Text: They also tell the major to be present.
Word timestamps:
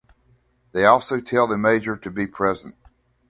They 0.71 0.83
also 0.83 1.21
tell 1.21 1.45
the 1.45 1.59
major 1.59 1.95
to 1.95 2.09
be 2.09 2.25
present. 2.25 2.73